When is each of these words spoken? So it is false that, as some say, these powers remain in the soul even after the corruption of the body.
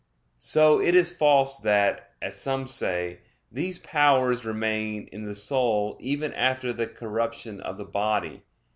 So 0.39 0.81
it 0.81 0.95
is 0.95 1.13
false 1.15 1.57
that, 1.57 2.15
as 2.23 2.35
some 2.35 2.65
say, 2.65 3.19
these 3.51 3.77
powers 3.77 4.43
remain 4.47 5.07
in 5.11 5.25
the 5.27 5.35
soul 5.35 5.95
even 5.99 6.33
after 6.33 6.73
the 6.73 6.87
corruption 6.87 7.59
of 7.61 7.77
the 7.77 7.85
body. 7.85 8.41